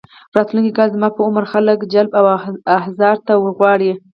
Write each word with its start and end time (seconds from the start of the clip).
راتلونکي 0.35 0.71
کال 0.77 0.89
زما 0.95 1.09
په 1.15 1.21
عمر 1.27 1.43
خلک 1.53 1.77
جلب 1.93 2.11
او 2.19 2.25
احضار 2.79 3.15
ته 3.25 3.33
ورغواړي. 3.37 3.91